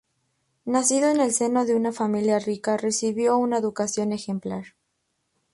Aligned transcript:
Nacido 0.65 1.09
en 1.11 1.19
el 1.21 1.31
seno 1.31 1.63
de 1.63 1.75
una 1.75 1.91
familia 1.91 2.39
rica, 2.39 2.75
recibió 2.75 3.37
una 3.37 3.59
educación 3.59 4.13
ejemplar. 4.13 4.63